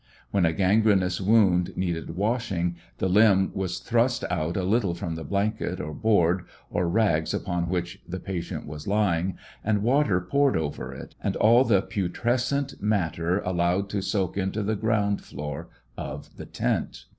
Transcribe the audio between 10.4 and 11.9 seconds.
over it, and all the